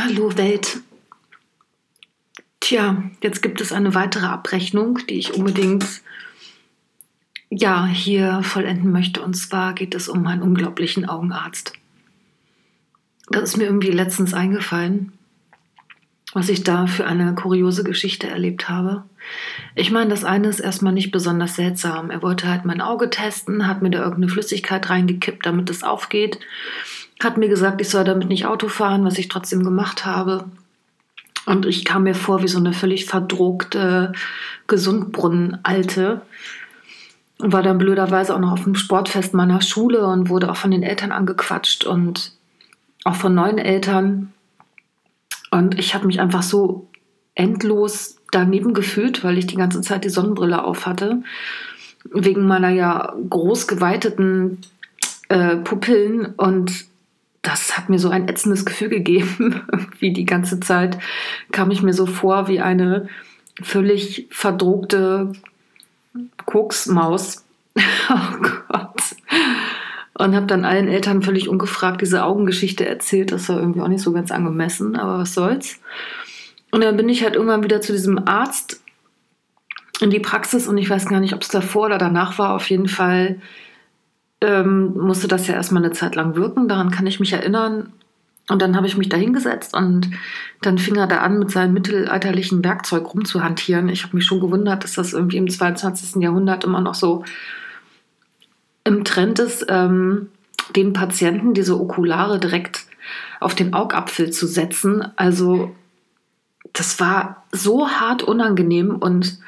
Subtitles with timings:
[0.00, 0.78] Hallo Welt.
[2.60, 5.84] Tja, jetzt gibt es eine weitere Abrechnung, die ich unbedingt
[7.50, 9.20] ja hier vollenden möchte.
[9.20, 11.72] Und zwar geht es um meinen unglaublichen Augenarzt.
[13.28, 15.10] Das ist mir irgendwie letztens eingefallen,
[16.32, 19.02] was ich da für eine kuriose Geschichte erlebt habe.
[19.74, 22.10] Ich meine, das eine ist erstmal nicht besonders seltsam.
[22.10, 26.38] Er wollte halt mein Auge testen, hat mir da irgendeine Flüssigkeit reingekippt, damit es aufgeht
[27.20, 30.44] hat mir gesagt, ich soll damit nicht Auto fahren, was ich trotzdem gemacht habe.
[31.46, 34.12] Und ich kam mir vor wie so eine völlig verdruckte
[34.66, 36.20] Gesundbrunnen-Alte.
[37.38, 40.70] Und war dann blöderweise auch noch auf dem Sportfest meiner Schule und wurde auch von
[40.70, 42.32] den Eltern angequatscht und
[43.04, 44.32] auch von neuen Eltern.
[45.50, 46.88] Und ich habe mich einfach so
[47.34, 51.22] endlos daneben gefühlt, weil ich die ganze Zeit die Sonnenbrille auf hatte.
[52.12, 54.58] Wegen meiner ja groß geweiteten
[55.28, 56.87] äh, Pupillen und
[57.48, 59.62] das hat mir so ein ätzendes Gefühl gegeben.
[59.98, 60.98] wie die ganze Zeit
[61.50, 63.08] kam ich mir so vor wie eine
[63.62, 65.32] völlig verdruckte
[66.44, 67.46] Koksmaus.
[68.10, 69.00] oh Gott.
[70.14, 73.32] Und habe dann allen Eltern völlig ungefragt diese Augengeschichte erzählt.
[73.32, 75.80] Das war irgendwie auch nicht so ganz angemessen, aber was soll's.
[76.70, 78.82] Und dann bin ich halt irgendwann wieder zu diesem Arzt
[80.00, 82.54] in die Praxis und ich weiß gar nicht, ob es davor oder danach war.
[82.54, 83.40] Auf jeden Fall
[84.40, 86.68] ähm, musste das ja erstmal eine Zeit lang wirken.
[86.68, 87.92] Daran kann ich mich erinnern.
[88.48, 90.08] Und dann habe ich mich da hingesetzt und
[90.62, 93.90] dann fing er da an, mit seinem mittelalterlichen Werkzeug rumzuhantieren.
[93.90, 96.22] Ich habe mich schon gewundert, dass das irgendwie im 22.
[96.22, 97.24] Jahrhundert immer noch so
[98.84, 100.28] im Trend ist, ähm,
[100.74, 102.86] den Patienten diese Okulare direkt
[103.38, 105.06] auf den Augapfel zu setzen.
[105.16, 105.74] Also
[106.72, 109.38] das war so hart unangenehm und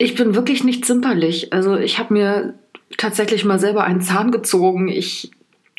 [0.00, 1.52] ich bin wirklich nicht zimperlich.
[1.52, 2.54] Also ich habe mir
[2.96, 4.88] tatsächlich mal selber einen Zahn gezogen.
[4.88, 5.30] Ich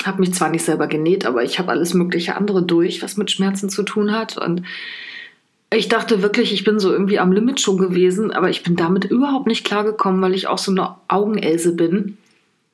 [0.06, 3.32] habe mich zwar nicht selber genäht, aber ich habe alles mögliche andere durch, was mit
[3.32, 4.38] Schmerzen zu tun hat.
[4.38, 4.62] Und
[5.74, 9.06] ich dachte wirklich, ich bin so irgendwie am Limit schon gewesen, aber ich bin damit
[9.06, 12.20] überhaupt nicht klargekommen, weil ich auch so eine Augenelse bin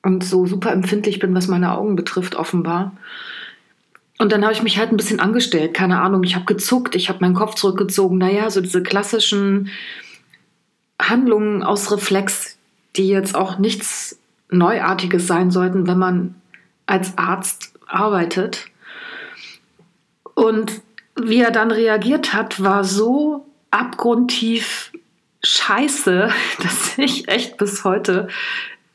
[0.04, 2.92] und so super empfindlich bin, was meine Augen betrifft, offenbar.
[4.18, 7.08] Und dann habe ich mich halt ein bisschen angestellt, keine Ahnung, ich habe gezuckt, ich
[7.08, 8.18] habe meinen Kopf zurückgezogen.
[8.18, 9.70] Naja, so diese klassischen
[11.02, 12.58] Handlungen aus Reflex,
[12.96, 14.20] die jetzt auch nichts
[14.50, 16.36] Neuartiges sein sollten, wenn man
[16.86, 18.68] als Arzt arbeitet.
[20.34, 20.82] Und
[21.20, 24.92] wie er dann reagiert hat, war so abgrundtief
[25.44, 26.30] scheiße,
[26.64, 28.28] dass ich echt bis heute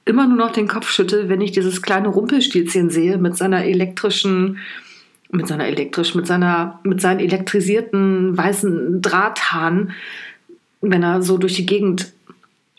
[0.04, 4.58] immer nur noch den Kopf schüttel, wenn ich dieses kleine Rumpelstilzchen sehe mit seiner elektrischen,
[5.30, 9.92] mit seiner elektrisch, mit seiner, mit seinen elektrisierten weißen Drahthahn,
[10.82, 12.12] wenn er so durch die Gegend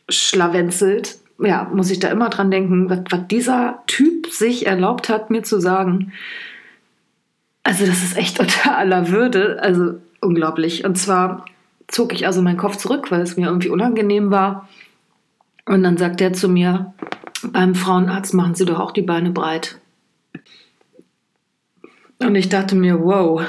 [0.09, 5.30] schlawenzelt ja, muss ich da immer dran denken, was, was dieser Typ sich erlaubt hat,
[5.30, 6.14] mir zu sagen.
[7.64, 9.59] Also, das ist echt unter aller Würde.
[9.62, 10.86] Also, unglaublich.
[10.86, 11.46] Und zwar
[11.88, 14.70] zog ich also meinen Kopf zurück, weil es mir irgendwie unangenehm war.
[15.66, 16.94] Und dann sagt er zu mir,
[17.44, 19.80] beim Frauenarzt machen Sie doch auch die Beine breit.
[22.20, 23.41] Und ich dachte mir, wow,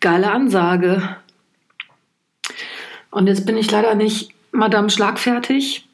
[0.00, 1.16] geile Ansage.
[3.16, 5.86] Und jetzt bin ich leider nicht Madame Schlagfertig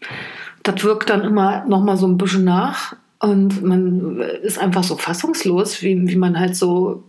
[0.62, 4.96] das wirkt dann immer noch mal so ein bisschen nach und man ist einfach so
[4.96, 7.04] fassungslos, wie, wie man halt so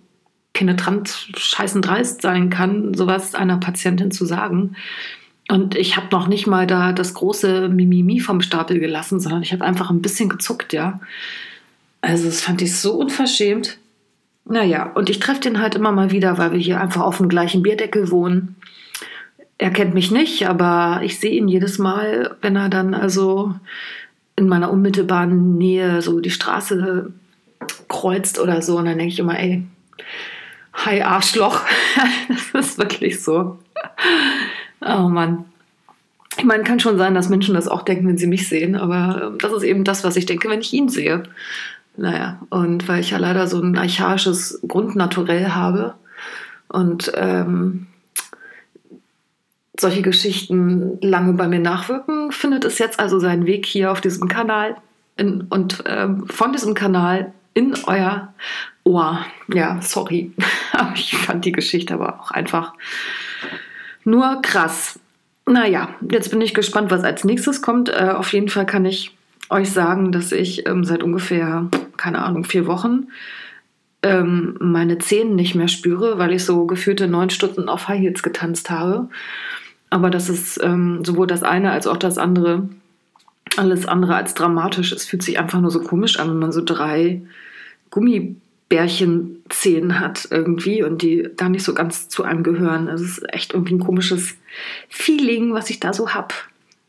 [0.53, 4.75] penetrant scheißen dreist sein kann, sowas einer Patientin zu sagen.
[5.49, 9.51] Und ich habe noch nicht mal da das große Mimimi vom Stapel gelassen, sondern ich
[9.51, 10.99] habe einfach ein bisschen gezuckt, ja.
[12.01, 13.77] Also das fand ich so unverschämt.
[14.45, 17.29] Naja, und ich treffe den halt immer mal wieder, weil wir hier einfach auf dem
[17.29, 18.55] gleichen Bierdeckel wohnen
[19.57, 23.53] er kennt mich nicht, aber ich sehe ihn jedes Mal, wenn er dann also
[24.35, 27.13] in meiner unmittelbaren Nähe so die Straße
[27.87, 28.77] kreuzt oder so.
[28.77, 29.63] Und dann denke ich immer, ey,
[30.73, 31.61] hi Arschloch.
[32.53, 33.59] das ist wirklich so.
[34.81, 35.45] Oh Mann.
[36.37, 39.21] Ich meine, kann schon sein, dass Menschen das auch denken, wenn sie mich sehen, aber
[39.27, 41.23] ähm, das ist eben das, was ich denke, wenn ich ihn sehe.
[41.95, 45.93] Naja, und weil ich ja leider so ein archaisches Grundnaturell habe
[46.69, 47.85] und ähm,
[49.79, 54.27] solche Geschichten lange bei mir nachwirken, findet es jetzt also seinen Weg hier auf diesem
[54.27, 54.75] Kanal
[55.17, 58.33] in, und ähm, von diesem Kanal in euer
[58.83, 59.25] Ohr.
[59.51, 60.31] Ja, sorry.
[60.95, 62.73] ich fand die Geschichte aber auch einfach
[64.03, 64.99] nur krass.
[65.45, 67.89] Naja, jetzt bin ich gespannt, was als nächstes kommt.
[67.89, 69.15] Äh, auf jeden Fall kann ich
[69.49, 73.07] euch sagen, dass ich ähm, seit ungefähr, keine Ahnung, vier Wochen
[74.03, 78.23] ähm, meine Zähne nicht mehr spüre, weil ich so geführte neun Stunden auf High Heels
[78.23, 79.09] getanzt habe.
[79.93, 82.67] Aber das ist ähm, sowohl das eine als auch das andere
[83.57, 84.91] alles andere als dramatisch.
[84.91, 87.21] Es fühlt sich einfach nur so komisch an, wenn man so drei
[87.91, 92.87] Gummibärchen Bärchenzähnen hat irgendwie und die gar nicht so ganz zu einem gehören.
[92.87, 94.35] Es ist echt irgendwie ein komisches
[94.89, 96.33] Feeling, was ich da so habe.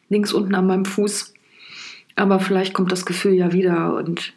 [0.08, 1.34] Links unten an meinem Fuß.
[2.16, 4.32] Aber vielleicht kommt das Gefühl ja wieder und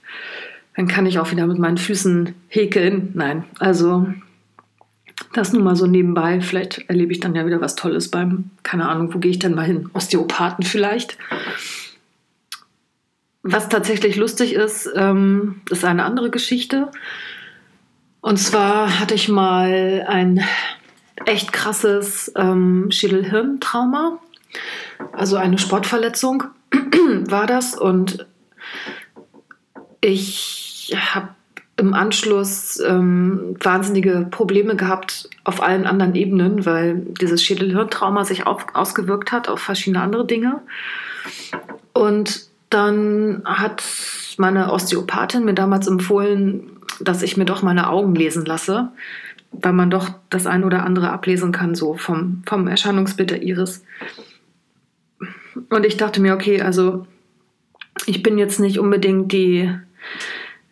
[0.76, 3.12] dann kann ich auch wieder mit meinen Füßen häkeln.
[3.14, 4.08] Nein, also
[5.38, 6.42] das nur mal so nebenbei.
[6.42, 9.56] Vielleicht erlebe ich dann ja wieder was Tolles beim, keine Ahnung, wo gehe ich denn
[9.56, 9.90] mal hin?
[9.94, 11.18] Osteopathen vielleicht.
[13.44, 16.92] Was tatsächlich lustig ist, ähm, ist eine andere Geschichte.
[18.20, 20.44] Und zwar hatte ich mal ein
[21.26, 24.20] echt krasses ähm, Schädelhirntrauma,
[25.14, 26.44] also eine Sportverletzung
[27.30, 27.78] war das.
[27.78, 28.28] Und
[30.02, 31.30] ich habe
[31.78, 38.66] im Anschluss ähm, wahnsinnige Probleme gehabt auf allen anderen Ebenen, weil dieses Schädelhirntrauma sich auf,
[38.74, 40.62] ausgewirkt hat auf verschiedene andere Dinge.
[41.94, 43.84] Und dann hat
[44.38, 48.90] meine Osteopathin mir damals empfohlen, dass ich mir doch meine Augen lesen lasse,
[49.52, 53.84] weil man doch das ein oder andere ablesen kann, so vom, vom Erscheinungsbild der Iris.
[55.70, 57.06] Und ich dachte mir, okay, also
[58.08, 59.72] ich bin jetzt nicht unbedingt die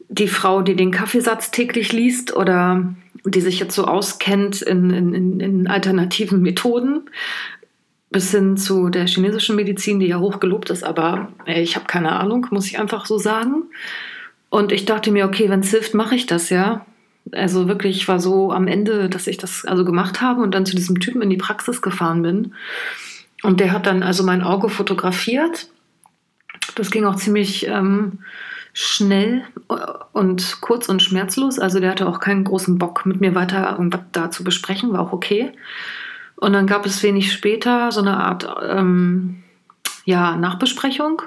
[0.09, 2.93] die Frau, die den Kaffeesatz täglich liest oder
[3.23, 7.09] die sich jetzt so auskennt in, in, in alternativen Methoden,
[8.11, 12.13] bis hin zu der chinesischen Medizin, die ja hochgelobt ist, aber ey, ich habe keine
[12.13, 13.63] Ahnung, muss ich einfach so sagen.
[14.49, 16.85] Und ich dachte mir, okay, wenn es hilft, mache ich das ja.
[17.31, 20.65] Also wirklich, ich war so am Ende, dass ich das also gemacht habe und dann
[20.65, 22.53] zu diesem Typen in die Praxis gefahren bin.
[23.43, 25.69] Und der hat dann also mein Auge fotografiert.
[26.75, 28.19] Das ging auch ziemlich ähm,
[28.73, 29.43] schnell
[30.15, 31.59] und kurz und schmerzlos.
[31.59, 35.01] Also der hatte auch keinen großen Bock, mit mir weiter irgendwas da zu besprechen, war
[35.01, 35.51] auch okay.
[36.37, 39.43] Und dann gab es wenig später so eine Art ähm,
[40.05, 41.21] ja, Nachbesprechung.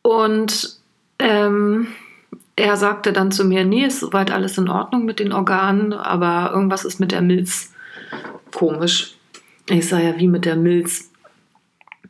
[0.00, 0.78] Und
[1.18, 1.88] ähm,
[2.56, 6.50] er sagte dann zu mir, nee, ist soweit alles in Ordnung mit den Organen, aber
[6.54, 7.74] irgendwas ist mit der Milz
[8.54, 9.16] komisch.
[9.68, 11.10] Ich sage ja, wie mit der Milz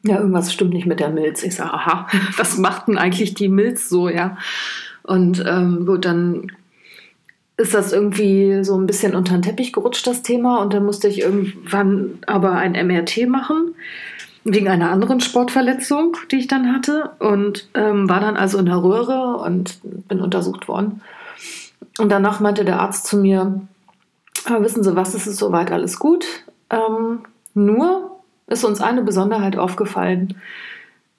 [0.06, 1.42] ja, irgendwas stimmt nicht mit der Milz.
[1.42, 2.06] Ich sage, aha,
[2.36, 4.36] was macht denn eigentlich die Milz so, ja?
[5.04, 6.50] Und ähm, gut, dann
[7.56, 10.60] ist das irgendwie so ein bisschen unter den Teppich gerutscht, das Thema.
[10.60, 13.74] Und dann musste ich irgendwann aber ein MRT machen,
[14.42, 17.10] wegen einer anderen Sportverletzung, die ich dann hatte.
[17.20, 19.78] Und ähm, war dann also in der Röhre und
[20.08, 21.00] bin untersucht worden.
[21.98, 23.60] Und danach meinte der Arzt zu mir,
[24.46, 26.26] ah, wissen Sie was, es ist soweit alles gut.
[26.70, 27.20] Ähm,
[27.54, 30.34] nur ist uns eine Besonderheit aufgefallen.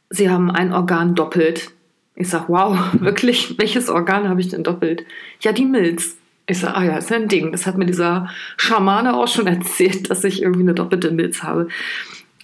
[0.09, 1.71] Sie haben ein Organ doppelt.
[2.15, 3.57] Ich sage, wow, wirklich?
[3.57, 5.05] Welches Organ habe ich denn doppelt?
[5.41, 6.17] Ja, die Milz.
[6.47, 7.51] Ich sage, ah ja, ist ja ein Ding.
[7.51, 11.67] Das hat mir dieser Schamane auch schon erzählt, dass ich irgendwie eine doppelte Milz habe.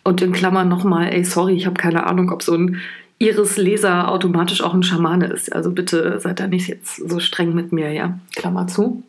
[0.03, 2.81] Und in Klammern nochmal, ey, sorry, ich habe keine Ahnung, ob so ein
[3.19, 5.53] Iris-Leser automatisch auch ein Schamane ist.
[5.53, 8.17] Also bitte seid da nicht jetzt so streng mit mir, ja?
[8.35, 9.03] Klammer zu.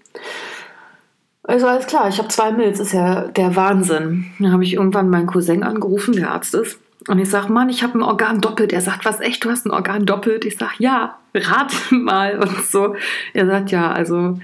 [1.44, 4.26] Also alles klar, ich habe zwei Milz, ist ja der Wahnsinn.
[4.38, 6.78] Dann habe ich irgendwann meinen Cousin angerufen, der Arzt ist.
[7.08, 8.72] Und ich sage, Mann, ich habe ein Organ doppelt.
[8.72, 10.44] Er sagt, was echt, du hast ein Organ doppelt?
[10.44, 12.94] Ich sage, ja, rat mal und so.
[13.32, 14.38] Er sagt, ja, also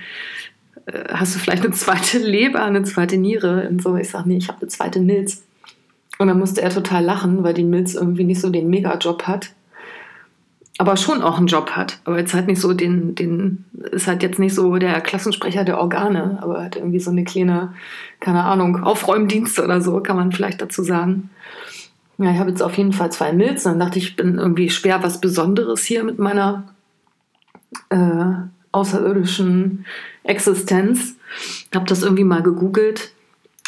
[0.87, 3.97] äh, hast du vielleicht eine zweite Leber, eine zweite Niere und so.
[3.97, 5.45] Ich sage, nee, ich habe eine zweite Milz.
[6.19, 9.51] Und dann musste er total lachen, weil die Milz irgendwie nicht so den Mega-Job hat
[10.79, 11.99] aber schon auch einen Job hat.
[12.05, 15.79] Aber jetzt halt nicht so den, den, ist halt jetzt nicht so der Klassensprecher der
[15.79, 17.75] Organe, aber hat irgendwie so eine kleine,
[18.21, 21.31] keine Ahnung, Aufräumdienste oder so, kann man vielleicht dazu sagen.
[22.19, 23.63] Ja, ich habe jetzt auf jeden Fall zwei Milz.
[23.63, 26.75] Dann dachte ich, ich bin irgendwie schwer was Besonderes hier mit meiner
[27.91, 28.33] äh,
[28.73, 29.87] außerirdischen
[30.25, 31.15] Existenz.
[31.75, 33.13] Habe das irgendwie mal gegoogelt.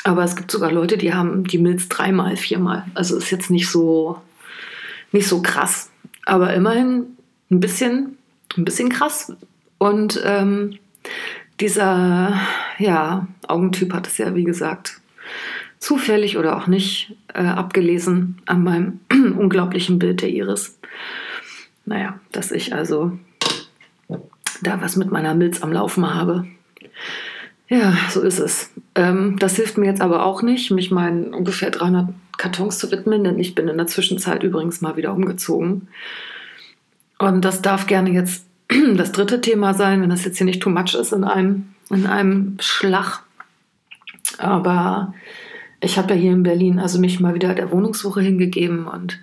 [0.03, 2.87] Aber es gibt sogar Leute, die haben die Milz dreimal, viermal.
[2.95, 4.19] Also ist jetzt nicht so,
[5.13, 5.91] nicht so krass
[6.31, 7.17] aber immerhin
[7.51, 8.17] ein bisschen,
[8.57, 9.33] ein bisschen krass.
[9.79, 10.79] Und ähm,
[11.59, 12.41] dieser
[12.79, 15.01] ja, Augentyp hat es ja, wie gesagt,
[15.81, 20.79] zufällig oder auch nicht äh, abgelesen an meinem unglaublichen Bild der Iris.
[21.87, 23.19] Naja, dass ich also
[24.63, 26.47] da was mit meiner Milz am Laufen habe.
[27.69, 28.71] Ja, so ist es.
[28.95, 33.25] Ähm, das hilft mir jetzt aber auch nicht, mich meinen ungefähr 300 Kartons zu widmen,
[33.25, 35.89] denn ich bin in der Zwischenzeit übrigens mal wieder umgezogen.
[37.19, 38.47] Und das darf gerne jetzt
[38.97, 42.07] das dritte Thema sein, wenn das jetzt hier nicht too much ist in einem, in
[42.07, 43.23] einem Schlag.
[44.39, 45.15] Aber
[45.81, 49.19] ich habe ja hier in Berlin also mich mal wieder der Wohnungssuche hingegeben und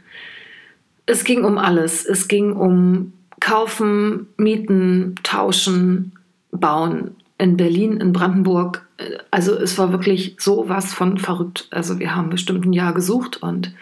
[1.06, 2.06] es ging um alles.
[2.06, 6.14] Es ging um Kaufen, Mieten, Tauschen,
[6.52, 8.88] Bauen in Berlin, in Brandenburg,
[9.32, 11.68] also es war wirklich so was von verrückt.
[11.72, 13.74] Also wir haben bestimmt ein Jahr gesucht und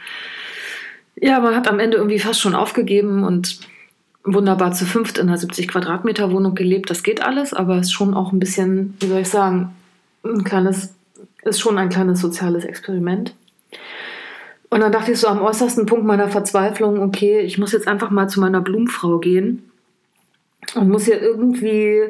[1.15, 3.59] ja, man hat am Ende irgendwie fast schon aufgegeben und
[4.25, 6.89] wunderbar zu fünft in einer 70 Quadratmeter Wohnung gelebt.
[6.89, 9.73] Das geht alles, aber es ist schon auch ein bisschen, wie soll ich sagen,
[10.25, 10.93] ein kleines,
[11.45, 13.33] ist schon ein kleines soziales Experiment.
[14.69, 18.09] Und dann dachte ich so am äußersten Punkt meiner Verzweiflung, okay, ich muss jetzt einfach
[18.09, 19.63] mal zu meiner Blumenfrau gehen
[20.73, 22.01] und muss ihr irgendwie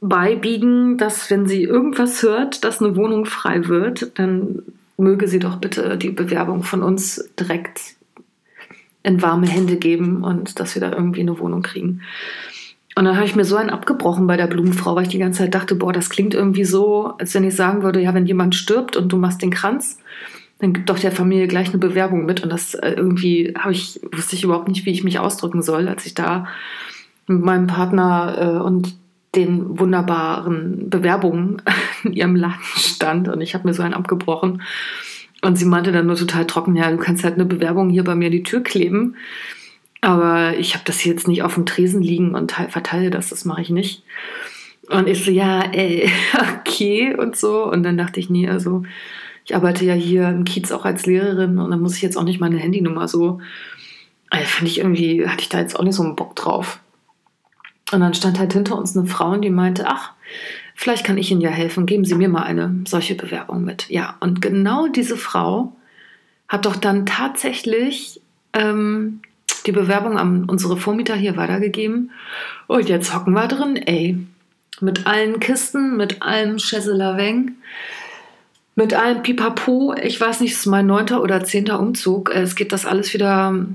[0.00, 4.62] beibiegen, dass wenn sie irgendwas hört, dass eine Wohnung frei wird, dann
[4.96, 7.96] möge sie doch bitte die Bewerbung von uns direkt
[9.02, 12.02] in warme Hände geben und dass wir da irgendwie eine Wohnung kriegen.
[12.96, 15.40] Und dann habe ich mir so einen abgebrochen bei der Blumenfrau, weil ich die ganze
[15.40, 18.54] Zeit dachte, boah, das klingt irgendwie so, als wenn ich sagen würde, ja, wenn jemand
[18.54, 19.98] stirbt und du machst den Kranz,
[20.58, 22.42] dann gibt doch der Familie gleich eine Bewerbung mit.
[22.42, 25.88] Und das äh, irgendwie habe ich, wusste ich überhaupt nicht, wie ich mich ausdrücken soll,
[25.88, 26.46] als ich da
[27.26, 28.96] mit meinem Partner äh, und
[29.36, 31.62] den wunderbaren Bewerbungen
[32.04, 33.28] in ihrem Laden stand.
[33.28, 34.62] Und ich habe mir so einen abgebrochen.
[35.42, 38.14] Und sie meinte dann nur total trocken, ja, du kannst halt eine Bewerbung hier bei
[38.14, 39.16] mir die Tür kleben.
[40.00, 43.60] Aber ich habe das jetzt nicht auf dem Tresen liegen und verteile das, das mache
[43.60, 44.02] ich nicht.
[44.88, 46.10] Und ich so, ja, ey,
[46.58, 47.70] okay und so.
[47.70, 48.82] Und dann dachte ich, nee, also
[49.44, 52.24] ich arbeite ja hier im Kiez auch als Lehrerin und dann muss ich jetzt auch
[52.24, 53.40] nicht meine Handynummer so.
[54.30, 56.80] Also fand ich irgendwie, hatte ich da jetzt auch nicht so einen Bock drauf.
[57.92, 60.12] Und dann stand halt hinter uns eine Frau und die meinte, ach,
[60.74, 63.90] vielleicht kann ich Ihnen ja helfen, geben Sie mir mal eine solche Bewerbung mit.
[63.90, 65.74] Ja, und genau diese Frau
[66.48, 68.20] hat doch dann tatsächlich
[68.52, 69.20] ähm,
[69.66, 72.10] die Bewerbung an unsere Vormieter hier weitergegeben.
[72.66, 74.18] Und jetzt hocken wir drin, ey.
[74.80, 77.56] Mit allen Kisten, mit allem Chaiselaveng,
[78.74, 79.94] mit allem Pipapo.
[80.02, 82.30] Ich weiß nicht, es ist mein neunter oder zehnter Umzug.
[82.30, 83.66] Es geht das alles wieder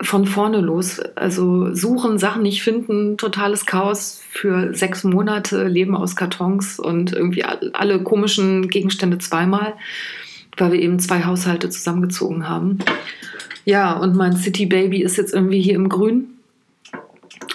[0.00, 1.00] von vorne los.
[1.16, 7.44] Also suchen, Sachen nicht finden, totales Chaos für sechs Monate, Leben aus Kartons und irgendwie
[7.44, 9.74] alle komischen Gegenstände zweimal,
[10.56, 12.78] weil wir eben zwei Haushalte zusammengezogen haben.
[13.64, 16.28] Ja, und mein City Baby ist jetzt irgendwie hier im Grün.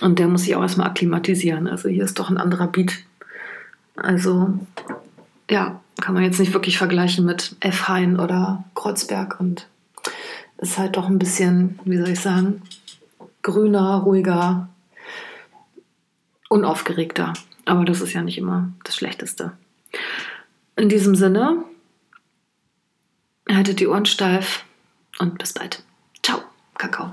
[0.01, 1.67] Und der muss sich auch erstmal akklimatisieren.
[1.67, 2.93] Also hier ist doch ein anderer Beat.
[3.95, 4.53] Also
[5.49, 7.87] ja, kann man jetzt nicht wirklich vergleichen mit F.
[7.87, 9.67] Hein oder Kreuzberg und
[10.59, 12.61] ist halt doch ein bisschen, wie soll ich sagen,
[13.41, 14.69] grüner, ruhiger,
[16.49, 17.33] unaufgeregter.
[17.65, 19.53] Aber das ist ja nicht immer das Schlechteste.
[20.75, 21.63] In diesem Sinne,
[23.49, 24.63] haltet die Ohren steif
[25.19, 25.83] und bis bald.
[26.77, 27.09] 可口。